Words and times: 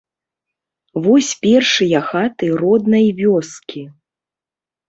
Вось 1.07 1.29
першыя 1.43 1.99
хаты 2.09 2.45
роднай 2.63 3.07
вёскі. 3.21 3.81